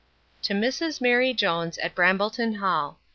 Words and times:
3. 0.41 0.47
To 0.47 0.53
Mrs 0.67 0.99
MARY 0.99 1.31
JONES, 1.31 1.77
at 1.77 1.93
Brambleton 1.93 2.55
hall. 2.55 2.97